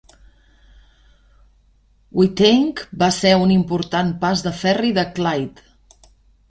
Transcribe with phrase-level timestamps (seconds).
[2.21, 6.11] Whiteinch va ser un important pas de ferri de Clyde.